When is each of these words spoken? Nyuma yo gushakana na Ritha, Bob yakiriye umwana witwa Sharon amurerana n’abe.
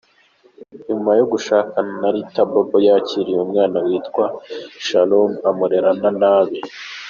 Nyuma 0.87 1.11
yo 1.19 1.25
gushakana 1.31 1.91
na 2.01 2.09
Ritha, 2.13 2.41
Bob 2.51 2.69
yakiriye 2.87 3.39
umwana 3.47 3.77
witwa 3.85 4.25
Sharon 4.85 5.31
amurerana 5.49 6.09
n’abe. 6.19 6.57